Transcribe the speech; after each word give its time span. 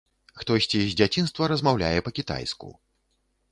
Хтосьці 0.43 0.79
з 0.93 0.97
дзяцінства 1.01 1.51
размаўляе 1.53 1.99
па-кітайску. 2.09 2.75